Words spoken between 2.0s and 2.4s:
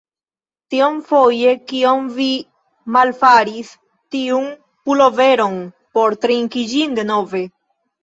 vi